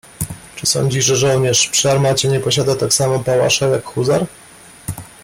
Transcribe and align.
"Czy 0.55 0.65
sądzisz, 0.67 1.05
że 1.05 1.15
żołnierz 1.15 1.67
przy 1.69 1.91
armacie 1.91 2.27
nie 2.29 2.39
posiada 2.39 2.75
tak 2.75 2.93
samo 2.93 3.19
pałasza, 3.19 3.67
jak 3.67 3.85
huzar?" 3.85 4.25